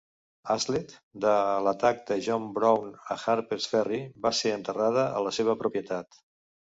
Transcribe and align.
Hazlett, 0.51 0.93
de 1.25 1.33
l"atac 1.49 2.01
de 2.07 2.17
John 2.27 2.47
Brown 2.55 2.89
a 3.17 3.21
Harpers 3.25 3.69
Ferry, 3.75 4.01
va 4.25 4.33
ser 4.39 4.55
enterrada 4.59 5.05
a 5.21 5.25
la 5.29 5.35
seva 5.41 5.57
propietat. 5.63 6.23